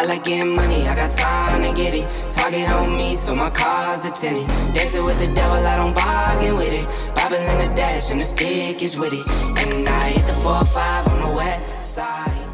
[0.00, 2.08] I like getting money, I got time to get it.
[2.32, 4.46] Target on me, so my car's a tenant.
[4.74, 7.14] Dancing with the devil, I don't bargain with it.
[7.14, 9.28] Bible in the dash, and the stick is with it.
[9.28, 12.46] And I hit the 4-5 on the west side.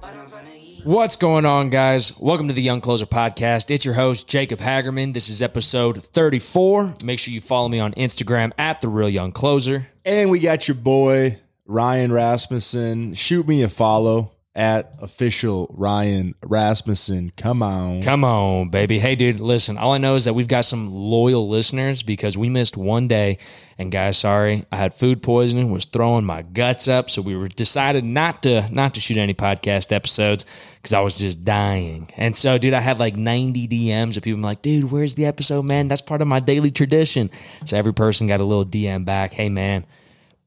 [0.00, 0.86] But I'm from the east.
[0.86, 2.16] What's going on, guys?
[2.20, 3.72] Welcome to the Young Closer Podcast.
[3.72, 5.12] It's your host, Jacob Hagerman.
[5.12, 6.94] This is episode 34.
[7.02, 9.88] Make sure you follow me on Instagram at The Real Young Closer.
[10.04, 13.14] And we got your boy, Ryan Rasmussen.
[13.14, 17.30] Shoot me a follow at official Ryan Rasmussen.
[17.36, 18.02] Come on.
[18.02, 18.98] Come on, baby.
[18.98, 22.48] Hey, dude, listen, all I know is that we've got some loyal listeners because we
[22.48, 23.36] missed one day.
[23.78, 27.10] And guys, sorry, I had food poisoning, was throwing my guts up.
[27.10, 30.46] So we were decided not to not to shoot any podcast episodes
[30.80, 32.10] because I was just dying.
[32.16, 35.66] And so, dude, I had like 90 DMs of people like, dude, where's the episode,
[35.66, 35.88] man?
[35.88, 37.30] That's part of my daily tradition.
[37.66, 39.34] So every person got a little DM back.
[39.34, 39.84] Hey, man,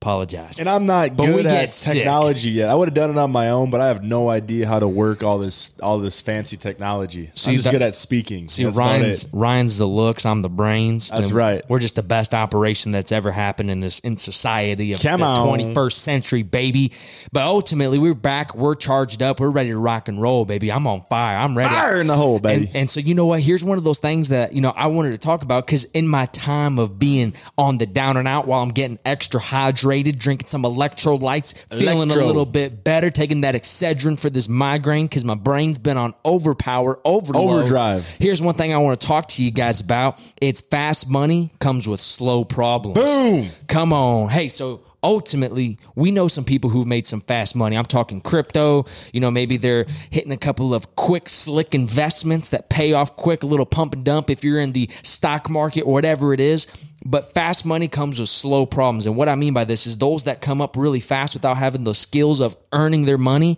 [0.02, 0.59] apologize.
[0.59, 1.94] And I'm not But good at sick.
[1.95, 2.70] technology yet.
[2.70, 4.88] I would have done it on my own, but I have no idea how to
[4.88, 7.31] work all this all this fancy technology.
[7.35, 8.48] See, I'm just good at speaking.
[8.48, 9.27] See, Ryan's.
[9.34, 11.09] Ryan's the looks, I'm the brains.
[11.09, 11.64] That's right.
[11.69, 15.25] We're just the best operation that's ever happened in this in society of Come the
[15.28, 15.59] on.
[15.59, 16.94] 21st century, baby.
[17.34, 18.56] But ultimately, we're back.
[18.56, 19.39] We're charged up.
[19.41, 20.72] We're ready to rock and roll, baby.
[20.72, 21.38] I'm on fire.
[21.38, 21.73] I'm ready.
[21.75, 22.67] Fire in the hole, baby.
[22.67, 23.41] And, and so you know what?
[23.41, 26.08] Here's one of those things that you know I wanted to talk about because in
[26.08, 30.47] my time of being on the down and out, while I'm getting extra hydrated, drinking
[30.47, 35.35] some electrolytes, feeling a little bit better, taking that Excedrin for this migraine because my
[35.35, 37.59] brain's been on overpower, overload.
[37.59, 38.07] Overdrive.
[38.19, 40.21] Here's one thing I want to talk to you guys about.
[40.41, 42.97] It's fast money comes with slow problems.
[42.97, 43.49] Boom.
[43.67, 44.29] Come on.
[44.29, 47.78] Hey, so ultimately, we know some people who've made some fast money.
[47.78, 48.86] I'm talking crypto.
[49.14, 53.44] You know, maybe they're hitting a couple of quick, slick investments that pay off quick,
[53.44, 56.67] a little pump and dump if you're in the stock market or whatever it is.
[57.06, 59.06] But fast money comes with slow problems.
[59.06, 61.86] And what I mean by this is those that come up really fast without having
[61.86, 63.58] the skills of earning their money,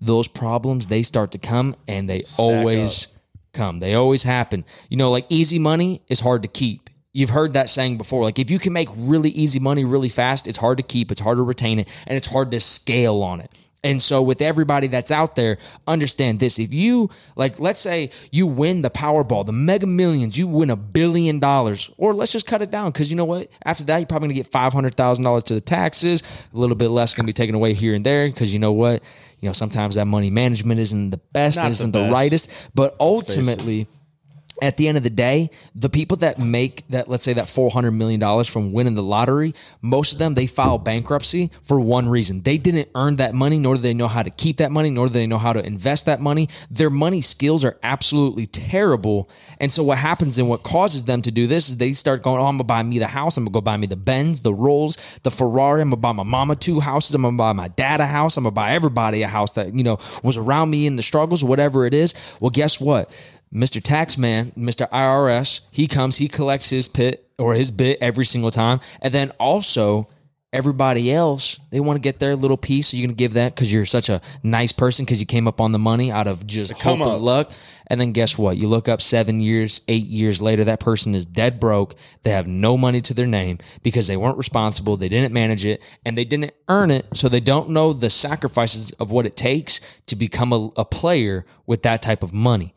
[0.00, 3.08] those problems, they start to come and they always
[3.54, 3.80] come.
[3.80, 4.64] They always happen.
[4.88, 6.90] You know, like easy money is hard to keep.
[7.12, 8.22] You've heard that saying before.
[8.22, 11.20] Like if you can make really easy money really fast, it's hard to keep, it's
[11.20, 13.50] hard to retain it, and it's hard to scale on it.
[13.84, 15.58] And so with everybody that's out there,
[15.88, 16.58] understand this.
[16.58, 20.76] If you like let's say you win the Powerball, the Mega Millions, you win a
[20.76, 23.48] billion dollars, or let's just cut it down cuz you know what?
[23.64, 26.22] After that, you're probably going to get $500,000 to the taxes,
[26.54, 28.72] a little bit less going to be taken away here and there cuz you know
[28.72, 29.02] what?
[29.40, 32.12] You know, sometimes that money management isn't the best, Not isn't the best.
[32.12, 33.88] rightest, but ultimately
[34.62, 37.92] at the end of the day, the people that make that, let's say that $400
[37.92, 42.42] million from winning the lottery, most of them, they file bankruptcy for one reason.
[42.42, 45.08] They didn't earn that money, nor do they know how to keep that money, nor
[45.08, 46.48] do they know how to invest that money.
[46.70, 49.28] Their money skills are absolutely terrible.
[49.58, 52.40] And so what happens and what causes them to do this is they start going,
[52.40, 53.36] oh, I'm going to buy me the house.
[53.36, 55.82] I'm going to go buy me the Benz, the Rolls, the Ferrari.
[55.82, 57.16] I'm going to buy my mama two houses.
[57.16, 58.36] I'm going to buy my dad a house.
[58.36, 61.02] I'm going to buy everybody a house that, you know, was around me in the
[61.02, 62.14] struggles, whatever it is.
[62.38, 63.10] Well, guess what?
[63.52, 63.82] Mr.
[63.82, 64.88] Taxman, Mr.
[64.90, 68.80] IRS, he comes, he collects his pit or his bit every single time.
[69.00, 70.08] And then also,
[70.52, 72.88] everybody else, they want to get their little piece.
[72.88, 75.48] So you're going to give that because you're such a nice person because you came
[75.48, 77.50] up on the money out of just hope and luck.
[77.88, 78.56] And then guess what?
[78.56, 81.94] You look up seven years, eight years later, that person is dead broke.
[82.22, 84.96] They have no money to their name because they weren't responsible.
[84.96, 87.06] They didn't manage it and they didn't earn it.
[87.14, 91.44] So they don't know the sacrifices of what it takes to become a, a player
[91.66, 92.74] with that type of money.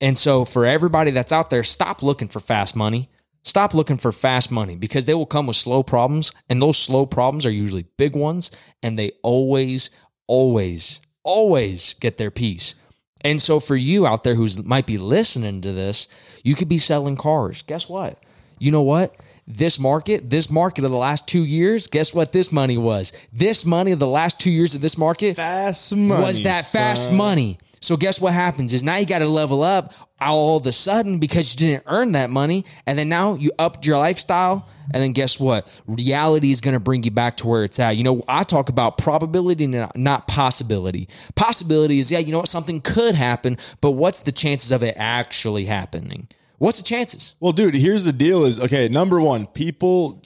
[0.00, 3.08] And so, for everybody that's out there, stop looking for fast money.
[3.42, 6.32] Stop looking for fast money because they will come with slow problems.
[6.48, 8.50] And those slow problems are usually big ones.
[8.82, 9.90] And they always,
[10.26, 12.74] always, always get their piece.
[13.22, 16.08] And so, for you out there who might be listening to this,
[16.42, 17.62] you could be selling cars.
[17.62, 18.22] Guess what?
[18.58, 19.14] You know what?
[19.56, 23.12] This market, this market of the last two years, guess what this money was?
[23.32, 26.24] This money of the last two years of this market Fast money.
[26.24, 27.16] was that fast son.
[27.16, 27.58] money.
[27.80, 31.18] So guess what happens is now you got to level up all of a sudden
[31.18, 35.12] because you didn't earn that money, and then now you upped your lifestyle, and then
[35.12, 35.66] guess what?
[35.86, 37.96] Reality is going to bring you back to where it's at.
[37.96, 41.08] You know, I talk about probability, not not possibility.
[41.36, 44.94] Possibility is yeah, you know what, something could happen, but what's the chances of it
[44.98, 46.28] actually happening?
[46.60, 47.34] What's the chances?
[47.40, 48.86] Well, dude, here's the deal: is okay.
[48.88, 50.22] Number one, people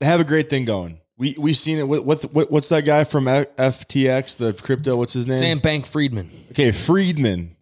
[0.00, 1.00] they have a great thing going.
[1.16, 1.88] We we seen it.
[1.88, 4.96] What, what, what what's that guy from FTX, the crypto?
[4.96, 5.38] What's his name?
[5.38, 6.28] Sam Bank Friedman.
[6.50, 7.56] Okay, Friedman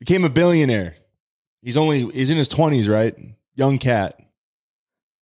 [0.00, 0.96] became a billionaire.
[1.62, 3.14] He's only he's in his twenties, right?
[3.54, 4.18] Young cat.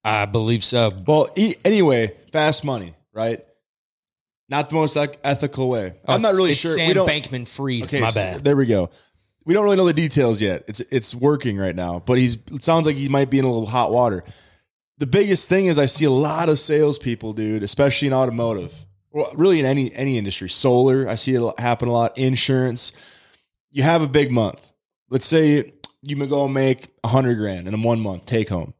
[0.02, 0.92] I believe so.
[1.06, 3.44] Well, e- anyway, fast money, right?
[4.48, 5.94] Not the most ethical way.
[6.08, 6.72] I'm not really sure.
[6.72, 7.82] Sam Bankman Fried.
[7.82, 8.88] Okay, my so there we go.
[9.46, 10.64] We don't really know the details yet.
[10.66, 13.48] It's it's working right now, but he's it sounds like he might be in a
[13.48, 14.24] little hot water.
[14.98, 18.74] The biggest thing is I see a lot of salespeople, dude, especially in automotive.
[19.12, 21.08] Well, really in any any industry, solar.
[21.08, 22.18] I see it happen a lot.
[22.18, 22.92] Insurance.
[23.70, 24.68] you have a big month.
[25.10, 28.74] Let's say you may go make a hundred grand in one month take home.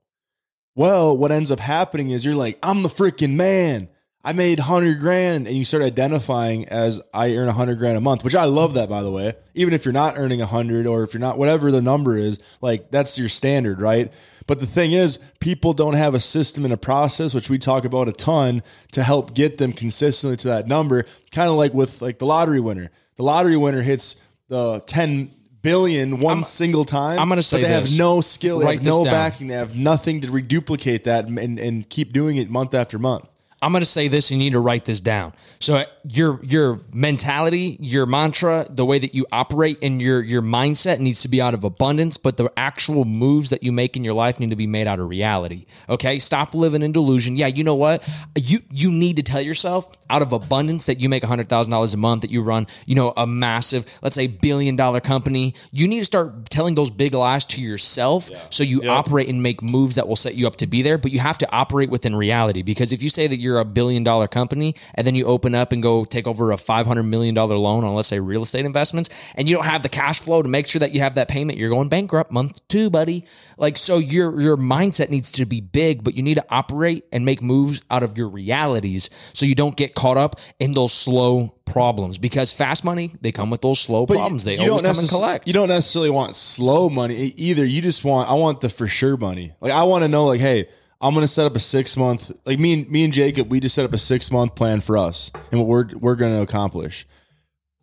[0.75, 3.89] Well, what ends up happening is you're like, I'm the freaking man.
[4.27, 8.01] I made hundred grand, and you start identifying as I earn a hundred grand a
[8.01, 9.35] month, which I love that by the way.
[9.55, 12.41] Even if you're not earning a hundred, or if you're not whatever the number is,
[12.61, 14.13] like that's your standard, right?
[14.49, 17.85] But the thing is, people don't have a system and a process, which we talk
[17.85, 21.05] about a ton, to help get them consistently to that number.
[21.31, 22.91] Kind of like with like the lottery winner.
[23.15, 24.17] The lottery winner hits
[24.49, 25.31] the 10
[25.63, 27.21] billion one single time.
[27.21, 27.91] I'm gonna say but they this.
[27.91, 29.13] have no skill, they Write have no down.
[29.13, 33.29] backing, they have nothing to reduplicate that and, and keep doing it month after month.
[33.67, 35.33] I'm going to say this, and you need to write this down.
[35.59, 41.01] So your your mentality, your mantra, the way that you operate, and your your mindset
[41.01, 42.17] needs to be out of abundance.
[42.17, 45.01] But the actual moves that you make in your life need to be made out
[45.01, 45.67] of reality.
[45.89, 47.35] Okay, stop living in delusion.
[47.35, 48.09] Yeah, you know what?
[48.37, 51.93] You you need to tell yourself out of abundance that you make hundred thousand dollars
[51.93, 55.55] a month, that you run, you know, a massive, let's say, billion dollar company.
[55.73, 59.61] You need to start telling those big lies to yourself, so you operate and make
[59.61, 60.99] moves that will set you up to be there.
[60.99, 64.05] But you have to operate within reality because if you say that you're a billion
[64.05, 67.35] dollar company and then you open up and go take over a five hundred million
[67.35, 70.43] dollar loan on let's say real estate investments, and you don't have the cash flow
[70.43, 73.25] to make sure that you have that payment, you're going bankrupt month two, buddy.
[73.59, 77.25] Like so, your your mindset needs to be big, but you need to operate and
[77.25, 81.55] make moves out of your realities so you don't get caught up in those slow
[81.65, 85.47] problems because fast money they come with those slow problems they always come and collect
[85.49, 87.65] You don't necessarily want slow money either.
[87.65, 89.53] You just want I want the for sure money.
[89.61, 90.69] Like I want to know like, hey,
[91.01, 93.75] I'm gonna set up a six month like me and me and Jacob, we just
[93.75, 97.07] set up a six month plan for us and what we're we're gonna accomplish.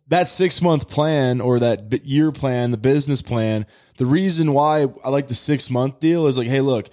[0.08, 3.66] That six month plan or that year plan, the business plan,
[3.96, 6.90] the reason why I like the six month deal is like, hey, look,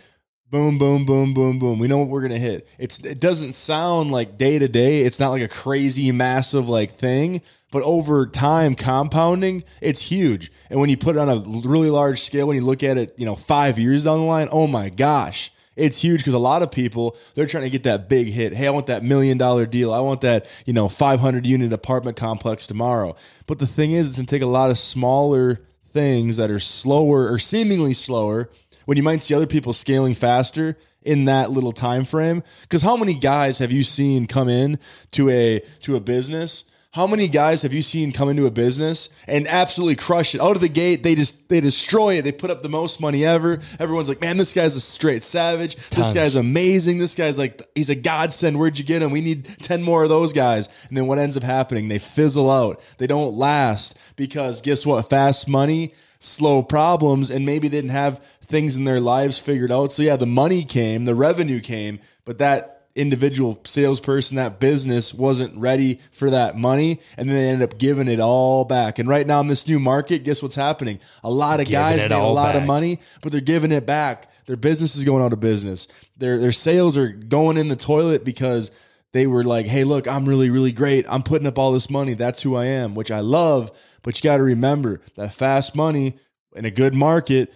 [0.50, 1.80] boom, boom, boom, boom, boom.
[1.80, 2.68] We know what we're gonna hit.
[2.78, 5.02] It's it doesn't sound like day to day.
[5.02, 7.42] It's not like a crazy massive like thing,
[7.72, 10.52] but over time compounding, it's huge.
[10.70, 13.16] And when you put it on a really large scale, when you look at it,
[13.18, 15.52] you know, five years down the line, oh my gosh.
[15.76, 18.54] It's huge because a lot of people they're trying to get that big hit.
[18.54, 19.94] Hey, I want that million dollar deal.
[19.94, 23.16] I want that you know 500 unit apartment complex tomorrow.
[23.48, 27.32] But the thing is, it's gonna take a lot of smaller things that are slower
[27.32, 28.50] or seemingly slower
[28.86, 32.96] when you might see other people scaling faster in that little time frame because how
[32.96, 34.78] many guys have you seen come in
[35.12, 39.10] to a to a business how many guys have you seen come into a business
[39.26, 40.42] and absolutely crush it?
[40.42, 42.24] Out of the gate they just they destroy it.
[42.24, 43.62] They put up the most money ever.
[43.80, 45.78] Everyone's like man this guy's a straight savage.
[45.92, 46.98] This guy's amazing.
[46.98, 48.60] This guy's like he's a godsend.
[48.60, 49.12] Where'd you get him?
[49.12, 50.68] We need 10 more of those guys.
[50.90, 51.88] And then what ends up happening?
[51.88, 52.82] They fizzle out.
[52.98, 55.10] They don't last because guess what?
[55.10, 59.94] Fast money slow problems and maybe they didn't have things in their lives figured out.
[59.94, 65.56] So yeah, the money came, the revenue came, but that individual salesperson, that business wasn't
[65.58, 69.00] ready for that money, and then they ended up giving it all back.
[69.00, 71.00] And right now in this new market, guess what's happening?
[71.24, 74.30] A lot of Giving guys made a lot of money, but they're giving it back.
[74.46, 75.88] Their business is going out of business.
[76.18, 78.72] Their their sales are going in the toilet because
[79.14, 81.06] they were like, "Hey, look, I'm really really great.
[81.08, 82.14] I'm putting up all this money.
[82.14, 83.72] That's who I am," which I love.
[84.04, 86.18] But you got to remember that fast money
[86.56, 87.54] in a good market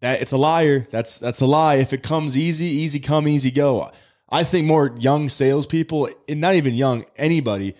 [0.00, 0.86] that it's a liar.
[0.90, 1.76] That's that's a lie.
[1.76, 3.90] If it comes easy, easy come, easy go.
[4.30, 7.74] I think more young salespeople, and not even young, anybody,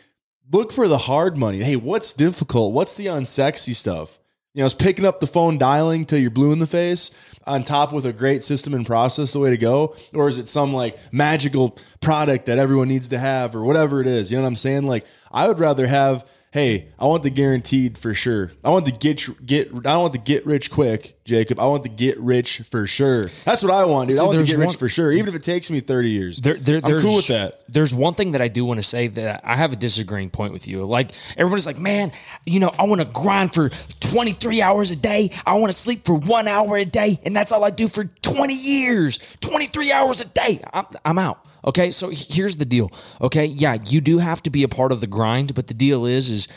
[0.51, 1.63] look for the hard money.
[1.63, 2.73] Hey, what's difficult?
[2.73, 4.19] What's the unsexy stuff?
[4.55, 7.13] You know, it's picking up the phone, dialing till you're blue in the face,
[7.47, 10.49] on top with a great system and process the way to go, or is it
[10.49, 14.33] some like magical product that everyone needs to have, or whatever it is?
[14.33, 14.83] You know what I'm saying?
[14.83, 18.51] Like, I would rather have hey, I want the guaranteed for sure.
[18.65, 19.69] I want the get get.
[19.69, 21.61] I don't want the get rich quick, Jacob.
[21.61, 23.31] I want the get rich for sure.
[23.45, 24.19] That's what I want, dude.
[24.19, 26.39] I want the get rich for sure, even if it takes me thirty years.
[26.39, 27.63] There, there, I'm cool with that.
[27.69, 30.53] There's one thing that I do want to say that I have a disagreeing point
[30.53, 30.85] with you.
[30.85, 32.13] Like everybody's like, man,
[32.45, 35.31] you know, I want to grind for 23 hours a day.
[35.47, 38.05] I want to sleep for one hour a day, and that's all I do for
[38.05, 39.19] 20 years.
[39.41, 40.61] 23 hours a day.
[40.73, 41.47] I'm, I'm out.
[41.65, 42.91] Okay, so here's the deal.
[43.21, 46.07] Okay, yeah, you do have to be a part of the grind, but the deal
[46.07, 46.49] is, is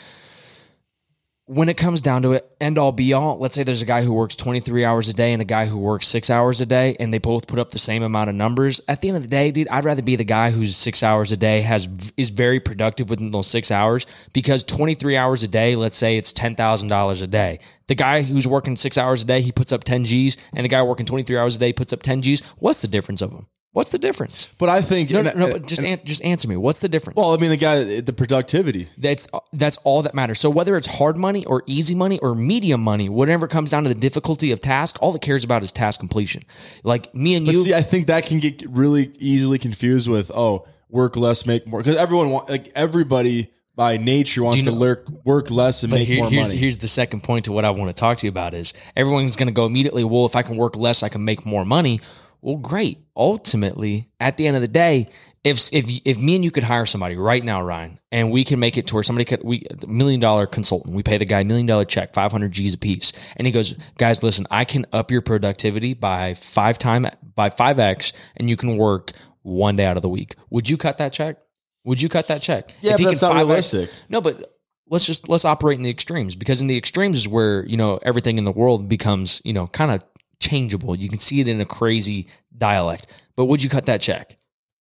[1.46, 4.02] when it comes down to it, end all be all, let's say there's a guy
[4.02, 6.96] who works 23 hours a day and a guy who works six hours a day,
[6.98, 8.80] and they both put up the same amount of numbers.
[8.88, 11.32] At the end of the day, dude, I'd rather be the guy who's six hours
[11.32, 15.76] a day has is very productive within those six hours because 23 hours a day,
[15.76, 17.58] let's say it's ten thousand dollars a day.
[17.88, 20.70] The guy who's working six hours a day, he puts up 10 G's, and the
[20.70, 22.40] guy working 23 hours a day puts up 10 G's.
[22.56, 23.46] What's the difference of them?
[23.74, 24.46] What's the difference?
[24.56, 26.56] But I think No, no, no but just an, just answer me.
[26.56, 27.16] What's the difference?
[27.16, 28.86] well, I mean, the guy, the productivity.
[28.96, 30.38] That's that's all that matters.
[30.38, 33.88] So whether it's hard money or easy money or medium money, whatever comes down to
[33.88, 36.44] the difficulty of task, all it cares about is task completion.
[36.84, 40.30] Like me and But you, see, I think that can get really easily confused with
[40.32, 44.70] oh, work less, make more, because everyone want like everybody by nature wants you to
[44.70, 46.60] lurk, work less and make here- more here's money.
[46.60, 49.34] here's the second point to what I want to talk to you about is everyone's
[49.34, 50.04] going to go immediately.
[50.04, 52.00] Well, if I can work less, I can make more money.
[52.44, 52.98] Well, great.
[53.16, 55.08] Ultimately, at the end of the day,
[55.44, 58.60] if if if me and you could hire somebody right now, Ryan, and we can
[58.60, 61.44] make it to where somebody could we million dollar consultant, we pay the guy a
[61.44, 64.84] million dollar check, five hundred G's a piece, and he goes, guys, listen, I can
[64.92, 69.86] up your productivity by five time by five x, and you can work one day
[69.86, 70.36] out of the week.
[70.50, 71.38] Would you cut that check?
[71.84, 72.74] Would you cut that check?
[72.82, 73.90] Yeah, If he that's can not 5X realistic.
[74.10, 74.58] No, but
[74.88, 77.98] let's just let's operate in the extremes because in the extremes is where you know
[78.02, 80.04] everything in the world becomes you know kind of
[80.40, 80.94] changeable.
[80.94, 83.06] You can see it in a crazy dialect.
[83.36, 84.36] But would you cut that check?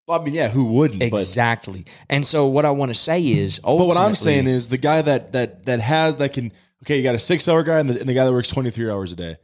[0.07, 1.01] Well, I mean, yeah, who wouldn't?
[1.01, 1.85] Exactly.
[2.09, 5.01] And so what I want to say is, But what I'm saying is the guy
[5.01, 6.51] that that that has that can
[6.83, 8.91] okay, you got a six hour guy and the, and the guy that works 23
[8.91, 9.37] hours a day.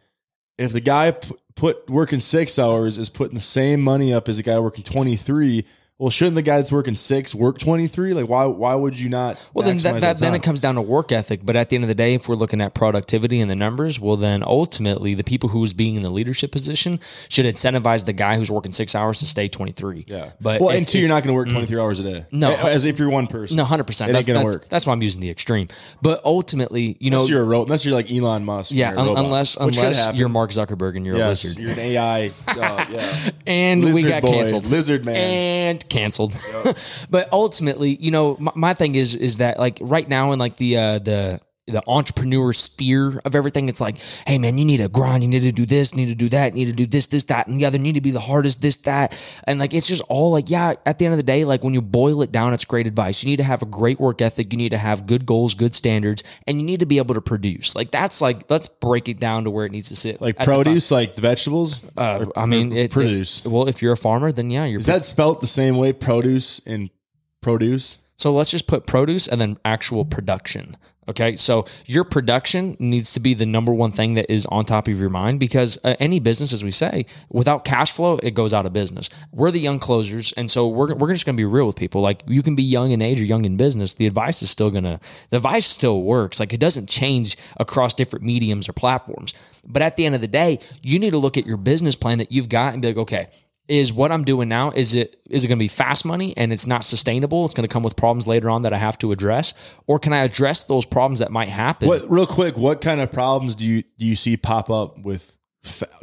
[0.58, 4.38] If the guy p- put working six hours is putting the same money up as
[4.40, 5.66] a guy working 23,
[6.00, 8.14] well, shouldn't the guy that's working six work 23?
[8.14, 9.38] Like, why why would you not?
[9.54, 11.42] Well, then that, that, then it comes down to work ethic.
[11.44, 14.00] But at the end of the day, if we're looking at productivity and the numbers,
[14.00, 18.38] well, then ultimately the people who's being in the leadership position should incentivize the guy
[18.38, 20.06] who's working six hours to stay 23.
[20.08, 22.26] Yeah, But well, if- and two, you're not going to work 23 hours a day.
[22.32, 22.50] No.
[22.56, 23.58] as if you're one person.
[23.58, 24.10] No, hundred percent.
[24.10, 24.70] It That's ain't gonna that's, work.
[24.70, 25.68] that's why I'm using the extreme.
[26.02, 28.72] But ultimately, you know, Unless you're a ro- unless you're like Elon Musk.
[28.72, 31.80] yeah, un- robot, unless unless you're Mark Zuckerberg and you're yes, a lizard, you're an
[31.80, 32.32] AI.
[32.48, 35.16] uh, yeah, and we Lizard got boy, canceled, lizard man.
[35.18, 36.36] and canceled.
[37.10, 40.58] but ultimately, you know, my, my thing is is that like right now in like
[40.58, 43.98] the uh, the the entrepreneur sphere of everything, it's like,
[44.28, 46.54] hey man, you need to grind, you need to do this, need to do that,
[46.56, 48.20] you need to do this, this, that, and the other, you need to be the
[48.20, 49.18] hardest, this, that.
[49.46, 51.74] And like it's just all like, yeah, at the end of the day, like when
[51.74, 53.24] you boil it down, it's great advice.
[53.24, 55.76] You need to have a great work ethic, you need to have good goals, good
[55.76, 57.76] standards, and you need to be able to produce.
[57.76, 60.22] Like that's like let's break it down to where it needs to sit.
[60.22, 61.84] like at the produce, like the vegetables.
[61.98, 63.46] uh, I mean, it, produce.
[63.46, 64.80] it- well, if you're a farmer, then yeah, you're.
[64.80, 65.94] Is that spelt the same way?
[65.94, 66.90] Produce and
[67.42, 68.00] produce.
[68.18, 70.76] so let's just put produce and then actual production.
[71.10, 74.88] Okay, so your production needs to be the number one thing that is on top
[74.88, 78.54] of your mind because uh, any business, as we say, without cash flow, it goes
[78.54, 79.10] out of business.
[79.32, 82.02] We're the young closers, and so we're, we're just going to be real with people.
[82.02, 84.70] Like you can be young in age or young in business, the advice is still
[84.70, 85.00] gonna
[85.32, 86.40] the advice still works.
[86.40, 89.34] Like it doesn't change across different mediums or platforms.
[89.66, 92.20] But at the end of the day, you need to look at your business plan
[92.20, 93.30] that you've got and be like, okay,
[93.70, 96.52] is what I'm doing now is it is it going to be fast money and
[96.52, 97.46] it's not sustainable?
[97.46, 99.54] It's going to come with problems later on that I have to address,
[99.88, 101.88] or can I address those problems that might happen?
[101.88, 102.58] What real quick?
[102.58, 105.38] What kind of problems do you do you see pop up with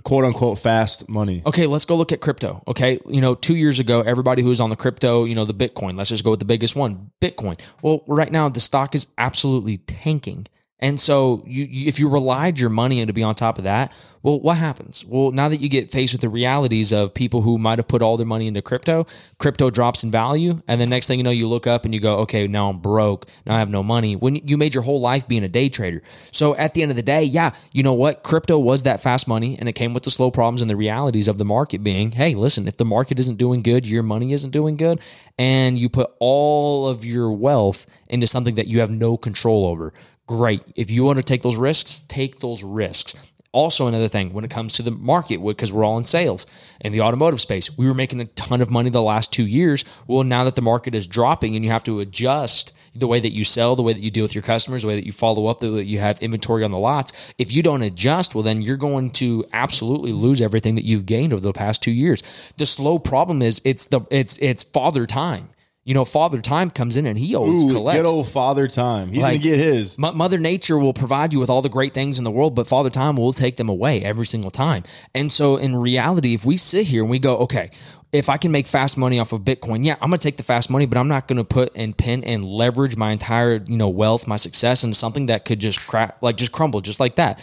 [0.05, 1.43] quote unquote fast money?
[1.45, 2.63] Okay, let's go look at crypto.
[2.69, 5.55] Okay, you know, two years ago, everybody who was on the crypto, you know, the
[5.55, 5.97] Bitcoin.
[5.97, 7.59] Let's just go with the biggest one, Bitcoin.
[7.83, 10.47] Well, right now the stock is absolutely tanking,
[10.79, 13.93] and so you, you if you relied your money to be on top of that,
[14.27, 15.05] well, what happens?
[15.07, 18.03] Well, now that you get faced with the realities of people who might have put
[18.03, 19.07] all their money into crypto,
[19.39, 22.01] crypto drops in value, and the next thing you know, you look up and you
[22.01, 23.27] go, okay, now I'm broke.
[23.47, 24.17] Now I have no money.
[24.17, 26.03] When you made your whole life being a day trader,
[26.33, 28.25] so at the end of the day, yeah, you know what?
[28.25, 31.29] Crypto was that fast money, and it came with the slow problems and the realities
[31.29, 34.51] of the market being, hey, listen, if the market isn't doing good, your money isn't
[34.51, 34.99] doing good,
[35.39, 39.93] and you put all of your wealth into something that you have no control over.
[40.27, 40.63] Great.
[40.75, 43.15] If you want to take those risks, take those risks.
[43.53, 46.47] Also, another thing when it comes to the market, because we're all in sales
[46.81, 49.85] in the automotive space, we were making a ton of money the last two years.
[50.07, 53.33] Well, now that the market is dropping and you have to adjust the way that
[53.33, 55.47] you sell, the way that you deal with your customers, the way that you follow
[55.47, 58.43] up, the way that you have inventory on the lots, if you don't adjust, well,
[58.45, 62.23] then you're going to absolutely lose everything that you've gained over the past two years.
[62.57, 65.49] The slow problem is it's the it's it's father time.
[65.87, 67.97] You know, father time comes in and he always Ooh, collects.
[67.97, 69.13] good old father time.
[69.13, 69.97] He's Like- gonna get his.
[69.97, 72.67] Mo- Mother Nature will provide you with all the great things in the world, but
[72.67, 74.83] Father Time will take them away every single time.
[75.15, 77.71] And so, in reality, if we sit here and we go, okay,
[78.13, 80.43] if I can make fast money off of Bitcoin, yeah, I'm going to take the
[80.43, 83.77] fast money, but I'm not going to put and pin and leverage my entire, you
[83.77, 87.15] know, wealth, my success into something that could just crack, like just crumble, just like
[87.17, 87.39] that.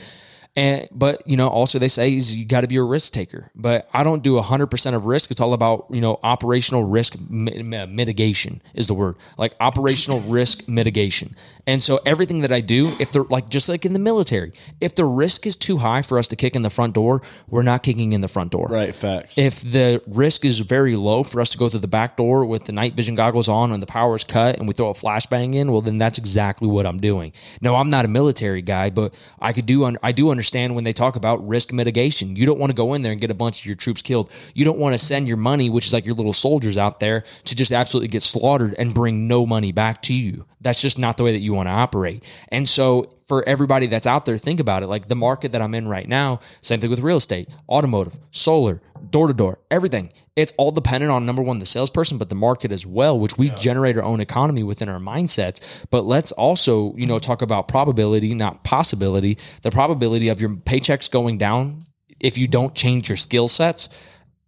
[0.55, 3.49] And but you know, also they say is you got to be a risk taker.
[3.55, 5.31] But I don't do hundred percent of risk.
[5.31, 10.19] It's all about you know operational risk mi- mi- mitigation is the word, like operational
[10.27, 11.35] risk mitigation.
[11.65, 14.93] And so everything that I do, if they're like just like in the military, if
[14.95, 17.81] the risk is too high for us to kick in the front door, we're not
[17.81, 18.67] kicking in the front door.
[18.69, 19.37] Right, facts.
[19.37, 22.65] If the risk is very low for us to go through the back door with
[22.65, 25.55] the night vision goggles on and the power is cut and we throw a flashbang
[25.55, 27.31] in, well, then that's exactly what I'm doing.
[27.61, 29.83] No, I'm not a military guy, but I could do.
[30.03, 32.35] I do understand when they talk about risk mitigation.
[32.35, 34.29] You don't want to go in there and get a bunch of your troops killed.
[34.53, 37.23] You don't want to send your money, which is like your little soldiers out there,
[37.45, 40.45] to just absolutely get slaughtered and bring no money back to you.
[40.61, 42.23] That's just not the way that you want to operate.
[42.49, 44.87] And so for everybody that's out there, think about it.
[44.87, 48.81] Like the market that I'm in right now, same thing with real estate, automotive, solar,
[49.09, 50.11] door to door, everything.
[50.35, 53.49] It's all dependent on number one, the salesperson, but the market as well, which we
[53.49, 55.59] generate our own economy within our mindsets.
[55.91, 59.37] But let's also, you know, talk about probability, not possibility.
[59.61, 61.85] The probability of your paychecks going down
[62.19, 63.89] if you don't change your skill sets.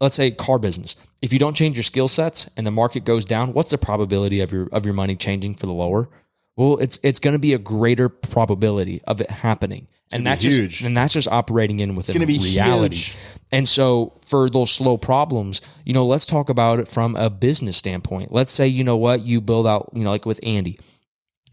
[0.02, 0.96] Let's say car business.
[1.22, 4.42] If you don't change your skill sets and the market goes down, what's the probability
[4.42, 6.10] of your of your money changing for the lower?
[6.56, 10.72] Well, it's it's going to be a greater probability of it happening, and that's huge.
[10.72, 12.96] just and that's just operating in within gonna be reality.
[12.96, 13.18] huge.
[13.52, 17.78] And so for those slow problems, you know, let's talk about it from a business
[17.78, 18.32] standpoint.
[18.32, 20.80] Let's say you know what you build out, you know, like with Andy.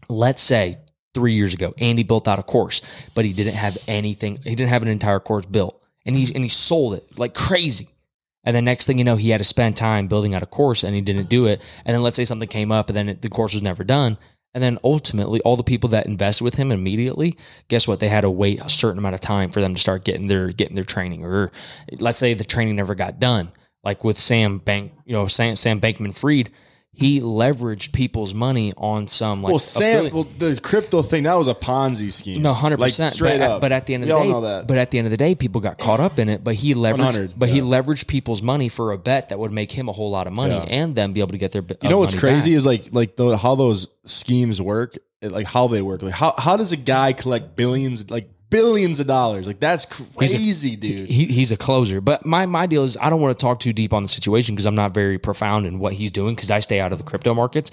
[0.07, 0.77] Let's say
[1.13, 2.81] three years ago, Andy built out a course,
[3.13, 4.39] but he didn't have anything.
[4.43, 7.89] He didn't have an entire course built, and he and he sold it like crazy.
[8.45, 10.83] And the next thing you know, he had to spend time building out a course
[10.83, 11.61] and he didn't do it.
[11.85, 14.17] And then let's say something came up and then it, the course was never done.
[14.53, 17.37] And then ultimately, all the people that invested with him immediately,
[17.69, 17.99] guess what?
[17.99, 20.49] They had to wait a certain amount of time for them to start getting their
[20.49, 21.25] getting their training.
[21.25, 21.51] Or
[21.99, 23.51] let's say the training never got done.
[23.83, 26.51] Like with Sam Bank, you know, Sam, Sam Bankman Fried,
[26.95, 31.33] he leveraged people's money on some like Well, Sam, affiliate- well, the crypto thing that
[31.33, 32.41] was a Ponzi scheme.
[32.43, 33.13] no, hundred Like, percent.
[33.13, 33.61] straight but, up.
[33.61, 34.67] But at the end of the all day, know that.
[34.67, 36.43] but at the end of the day, people got caught up in it.
[36.43, 37.63] But he leveraged, 100, but he yeah.
[37.63, 40.53] leveraged people's money for a bet that would make him a whole lot of money
[40.53, 40.61] Yeah.
[40.63, 41.63] and them be able to get their.
[41.81, 45.67] you know uh, what's crazy is like like the, how those schemes work, like how
[45.67, 46.03] they work.
[46.03, 49.47] Like how how does a guy collect billions like billions of dollars?
[49.47, 51.09] Like that's crazy, dude.
[51.09, 51.99] He, he's a closer.
[51.99, 54.55] But my my deal is I don't want to talk too deep on the situation
[54.55, 57.03] because I'm not very profound in what he's doing because I stay out of the
[57.03, 57.71] crypto markets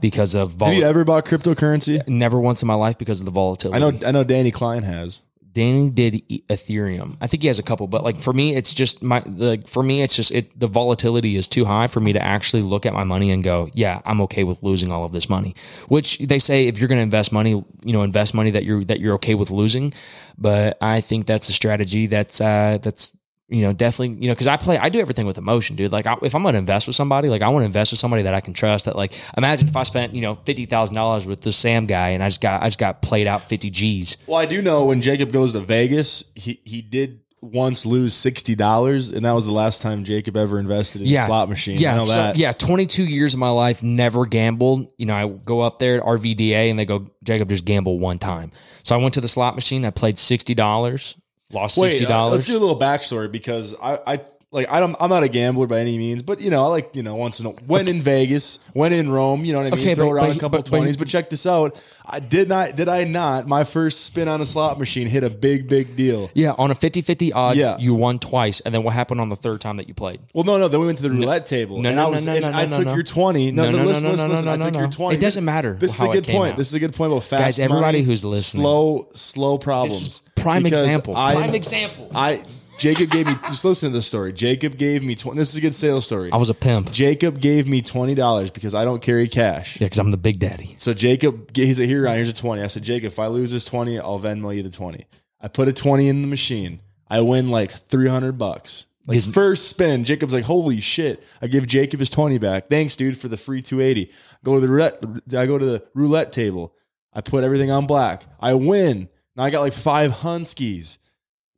[0.00, 2.06] because of Have you ever bought cryptocurrency?
[2.08, 3.76] never once in my life because of the volatility.
[3.76, 5.20] I know I know Danny Klein has.
[5.52, 7.16] Danny did Ethereum.
[7.20, 9.82] I think he has a couple, but like for me, it's just my like for
[9.82, 10.58] me, it's just it.
[10.58, 13.68] The volatility is too high for me to actually look at my money and go,
[13.74, 15.54] yeah, I'm okay with losing all of this money.
[15.88, 18.84] Which they say if you're going to invest money, you know, invest money that you're
[18.84, 19.92] that you're okay with losing.
[20.38, 23.16] But I think that's a strategy that's uh that's
[23.48, 25.92] you know definitely you know because I play I do everything with emotion, dude.
[25.92, 28.00] Like I, if I'm going to invest with somebody, like I want to invest with
[28.00, 28.86] somebody that I can trust.
[28.86, 32.10] That like imagine if I spent you know fifty thousand dollars with this Sam guy
[32.10, 34.16] and I just got I just got played out fifty G's.
[34.26, 38.54] Well, I do know when Jacob goes to Vegas, he he did once lose sixty
[38.54, 41.76] dollars, and that was the last time Jacob ever invested in a slot machine.
[41.76, 42.36] Yeah, I know so- that.
[42.36, 42.52] yeah.
[42.52, 44.86] Twenty two years of my life never gambled.
[44.96, 48.18] You know, I go up there at RVDA and they go, Jacob, just gamble one
[48.18, 48.52] time.
[48.84, 49.84] So I went to the slot machine.
[49.84, 51.16] I played sixty dollars,
[51.52, 54.20] lost Wait, sixty uh, let's do a little backstory because I, I
[54.52, 56.94] like I don't I'm not a gambler by any means, but you know I like
[56.94, 59.76] you know once in a when in Vegas, when in Rome, you know what I
[59.76, 59.80] mean.
[59.80, 61.74] Okay, Throw but- around but- a couple but- but- twenties, but check this out.
[62.04, 65.30] I did not did I not my first spin on a slot machine hit a
[65.30, 66.30] big big deal.
[66.34, 67.76] yeah, on a 50-50 odd, Yeah.
[67.78, 68.60] you won twice.
[68.60, 70.20] And then what happened on the third time that you played?
[70.34, 70.68] Well, no, no.
[70.68, 71.80] Then we went to the roulette table.
[71.80, 72.94] No, and no, I no, was, no, and no, I no, took no.
[72.94, 73.52] your twenty.
[73.52, 74.44] No, No, no, no, no, listen, no, listen, no, listen.
[74.46, 74.78] no, I no, took no.
[74.80, 75.16] your twenty.
[75.16, 76.52] It doesn't matter This is a good point.
[76.52, 76.58] out.
[76.58, 78.62] This is a good point about fast Guys, everybody money, who's listening.
[78.62, 80.22] slow, slow problems.
[80.34, 81.14] prime example.
[81.14, 82.10] Prime example.
[82.14, 82.42] I
[82.82, 83.34] Jacob gave me.
[83.46, 84.32] Just listen to this story.
[84.32, 85.38] Jacob gave me twenty.
[85.38, 86.32] This is a good sales story.
[86.32, 86.90] I was a pimp.
[86.90, 89.80] Jacob gave me twenty dollars because I don't carry cash.
[89.80, 90.74] Yeah, because I'm the big daddy.
[90.78, 92.08] So Jacob, he's a here.
[92.08, 92.60] Here's a twenty.
[92.60, 95.06] I said, Jacob, if I lose this twenty, I'll Venmo you the twenty.
[95.40, 96.80] I put a twenty in the machine.
[97.08, 98.86] I win like three hundred bucks.
[99.06, 102.68] Like Gives- first spin, Jacob's like, "Holy shit!" I give Jacob his twenty back.
[102.68, 104.10] Thanks, dude, for the free two eighty.
[104.42, 105.00] Go to the roulette.
[105.36, 106.74] I go to the roulette table.
[107.12, 108.24] I put everything on black.
[108.40, 109.08] I win.
[109.36, 110.98] Now I got like five Hunskies.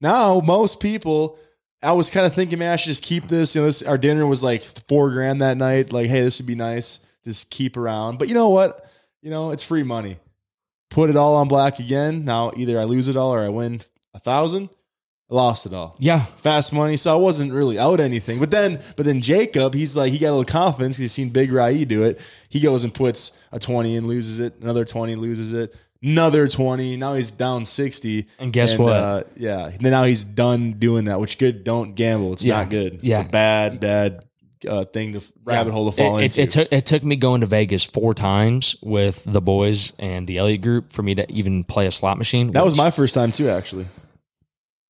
[0.04, 1.38] Now most people,
[1.82, 3.54] I was kind of thinking, man, I should just keep this.
[3.54, 5.94] You know, this our dinner was like four grand that night.
[5.94, 7.00] Like, hey, this would be nice.
[7.24, 8.18] Just keep around.
[8.18, 8.86] But you know what?
[9.22, 10.18] You know, it's free money.
[10.90, 12.26] Put it all on black again.
[12.26, 13.80] Now either I lose it all or I win
[14.12, 14.68] a thousand.
[15.30, 15.96] I lost it all.
[15.98, 16.22] Yeah.
[16.22, 18.38] Fast money, so I wasn't really out anything.
[18.40, 21.30] But then, but then Jacob, he's like, he got a little confidence because he's seen
[21.30, 22.20] Big Rai do it.
[22.50, 24.60] He goes and puts a twenty and loses it.
[24.60, 25.74] Another twenty, loses it.
[26.04, 26.96] Another twenty.
[26.98, 28.26] Now he's down sixty.
[28.38, 28.92] And guess what?
[28.92, 29.70] Uh, yeah.
[29.80, 31.18] Then now he's done doing that.
[31.18, 31.64] Which good.
[31.64, 32.34] Don't gamble.
[32.34, 32.58] It's Yeah.
[32.60, 33.00] not good.
[33.02, 33.20] Yeah.
[33.20, 34.24] It's a bad, bad
[34.68, 36.40] uh, thing to rabbit hole to fall it, into.
[36.42, 40.26] It, it took it took me going to Vegas four times with the boys and
[40.26, 42.52] the Elliott group for me to even play a slot machine.
[42.52, 43.86] that was my first time too, actually.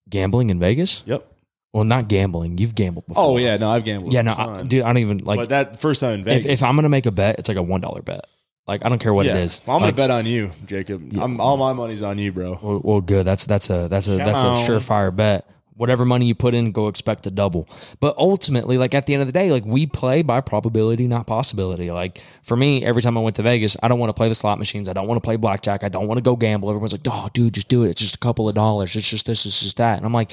[0.08, 1.02] gambling in Vegas.
[1.06, 1.26] Yep.
[1.72, 2.58] Well, not gambling.
[2.58, 3.24] You've gambled before.
[3.24, 4.12] Oh yeah, no, I've gambled.
[4.12, 4.22] yeah.
[4.22, 6.60] No, I, dude, I don't even like but that first time in if, Vegas.
[6.60, 8.26] if I'm gonna make a bet, it's like a one dollar bet.
[8.66, 9.60] Like I don't care what yeah, it is.
[9.66, 11.16] Well, I'm Like, gonna bet on you, Jacob.
[11.18, 12.58] I'm, all my money's on you, bro.
[12.62, 13.26] Well, well, good.
[13.26, 15.48] That's that's a that's a that's a surefire bet.
[15.76, 17.68] Whatever money you put in, go expect the double.
[17.98, 21.26] But ultimately, like at the end of the day, like we play by probability, not
[21.26, 21.90] possibility.
[21.90, 24.36] Like for me, every time I went to Vegas, I don't want to play the
[24.36, 24.88] slot machines.
[24.88, 25.82] I don't want to play blackjack.
[25.82, 26.70] I don't want to go gamble.
[26.70, 27.90] Everyone's like, "Oh, dude, just do it.
[27.90, 28.94] It's just a couple of dollars.
[28.96, 29.44] It's just this.
[29.44, 30.32] It's just that." And I'm like,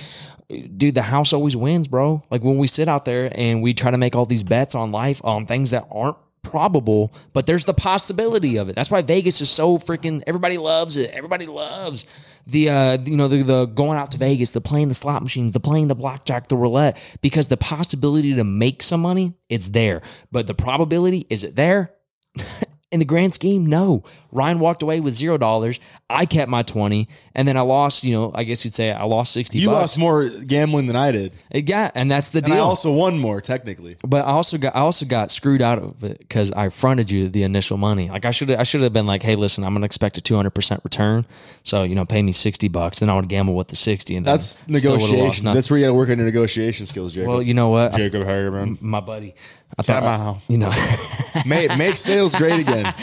[0.78, 2.24] dude, the house always wins, bro.
[2.30, 4.92] Like when we sit out there and we try to make all these bets on
[4.92, 6.18] life on things that aren't
[6.52, 8.76] improbable, but there's the possibility of it.
[8.76, 10.22] That's why Vegas is so freaking.
[10.28, 11.12] Everybody loves it.
[11.12, 12.06] Everybody loves
[12.46, 15.54] the uh, you know the, the going out to Vegas, the playing the slot machines,
[15.54, 20.02] the playing the blackjack, the roulette, because the possibility to make some money, it's there.
[20.32, 21.94] But the probability, is it there?
[22.92, 24.04] in the grand scheme, no.
[24.34, 25.80] Ryan walked away with zero dollars.
[26.10, 28.06] I kept my twenty, and then I lost.
[28.06, 29.60] You know, I guess you'd say I lost sixty.
[29.60, 29.82] You bucks.
[29.82, 31.34] lost more gambling than I did.
[31.54, 32.56] Uh, yeah, and that's the And deal.
[32.56, 33.98] I also won more technically.
[34.08, 37.28] but I also got I also got screwed out of it because I fronted you
[37.28, 38.10] the initial money.
[38.10, 40.52] Like I should I should have been like, hey, listen, I'm gonna expect a 200
[40.52, 41.26] percent return,
[41.64, 44.26] so you know, pay me 60 bucks, and I would gamble with the 60, and
[44.26, 45.54] That's negotiations.
[45.54, 47.30] That's where you got to work on your negotiation skills, Jacob.
[47.30, 48.78] well, you know what, Jacob Harriman.
[48.80, 49.36] my buddy,
[49.78, 50.72] I thought, Come uh, you know.
[51.46, 52.94] make, make sales great again.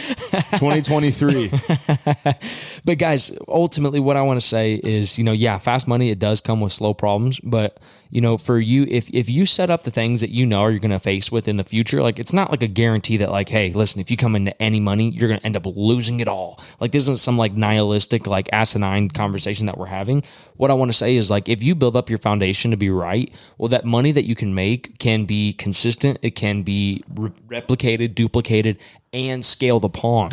[0.59, 1.51] 2023.
[2.85, 6.19] but guys, ultimately, what I want to say is, you know, yeah, fast money it
[6.19, 7.79] does come with slow problems, but
[8.11, 10.79] you know, for you, if if you set up the things that you know you're
[10.79, 13.49] going to face with in the future, like it's not like a guarantee that, like,
[13.49, 16.29] hey, listen, if you come into any money, you're going to end up losing it
[16.29, 16.61] all.
[16.81, 20.25] Like this isn't some like nihilistic, like asinine conversation that we're having.
[20.57, 22.91] What I want to say is, like, if you build up your foundation to be
[22.91, 27.31] right, well, that money that you can make can be consistent, it can be re-
[27.47, 28.79] replicated, duplicated,
[29.13, 30.31] and scaled upon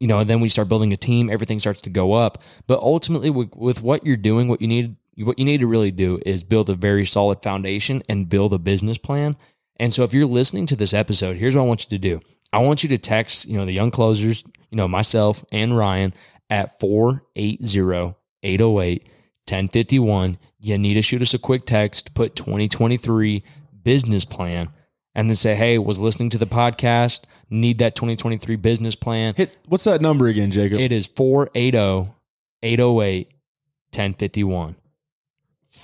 [0.00, 2.42] you know, and then we start building a team, everything starts to go up.
[2.66, 5.90] But ultimately, with, with what you're doing, what you need, what you need to really
[5.90, 9.36] do is build a very solid foundation and build a business plan.
[9.76, 12.20] And so, if you're listening to this episode, here's what I want you to do.
[12.52, 16.12] I want you to text, you know, the young closers, you know, myself and Ryan
[16.48, 19.02] at 480 808
[19.48, 20.38] 1051.
[20.58, 23.42] You need to shoot us a quick text, put 2023
[23.82, 24.68] business plan,
[25.14, 29.34] and then say, hey, was listening to the podcast, need that 2023 business plan.
[29.34, 30.80] Hit what's that number again, Jacob?
[30.80, 32.12] It is 480
[32.62, 33.28] 808
[33.92, 34.76] 1051.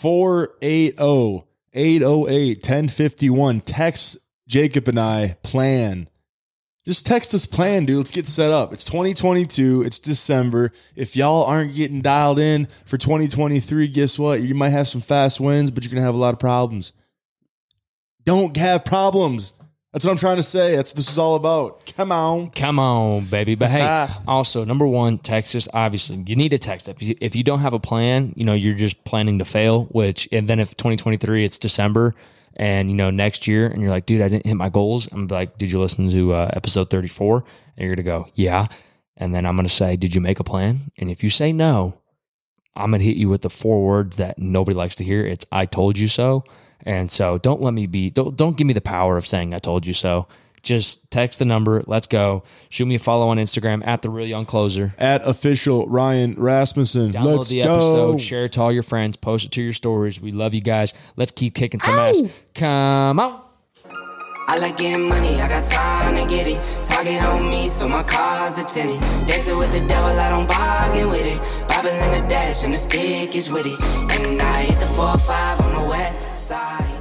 [0.00, 3.60] 480 808 1051.
[3.62, 6.08] Text Jacob and I plan.
[6.84, 7.96] Just text us plan, dude.
[7.96, 8.72] Let's get set up.
[8.72, 9.82] It's 2022.
[9.82, 10.72] It's December.
[10.94, 14.40] If y'all aren't getting dialed in for 2023, guess what?
[14.40, 16.92] You might have some fast wins, but you're going to have a lot of problems.
[18.24, 19.52] Don't have problems.
[19.96, 20.76] That's what I'm trying to say.
[20.76, 21.90] That's what this is all about.
[21.96, 22.50] Come on.
[22.50, 23.54] Come on, baby.
[23.54, 25.68] But hey, also number one, Texas.
[25.72, 26.86] Obviously, you need a text.
[26.86, 29.84] If you, if you don't have a plan, you know you're just planning to fail.
[29.84, 32.14] Which and then if 2023, it's December,
[32.56, 35.08] and you know next year, and you're like, dude, I didn't hit my goals.
[35.12, 37.42] I'm like, did you listen to uh, episode 34?
[37.78, 38.66] And you're gonna go, yeah.
[39.16, 40.90] And then I'm gonna say, did you make a plan?
[40.98, 41.98] And if you say no,
[42.74, 45.24] I'm gonna hit you with the four words that nobody likes to hear.
[45.24, 46.44] It's I told you so.
[46.84, 49.58] And so don't let me be don't don't give me the power of saying I
[49.58, 50.28] told you so.
[50.62, 51.80] Just text the number.
[51.86, 52.42] Let's go.
[52.70, 54.94] Shoot me a follow on Instagram at the real young closer.
[54.98, 57.12] At official Ryan Rasmussen.
[57.12, 57.76] Download Let's the go.
[57.76, 60.20] episode, share it to all your friends, post it to your stories.
[60.20, 60.92] We love you guys.
[61.14, 62.20] Let's keep kicking some ass.
[62.54, 63.45] Come on.
[64.48, 66.62] I like getting money, I got time to get it.
[66.84, 69.00] Target on me, so my car's a tinted.
[69.26, 71.68] Dancing with the devil, I don't bargain with it.
[71.68, 73.80] Bible in the dash, and the stick is with it.
[73.80, 76.95] And I hit the 4 5 on the west side.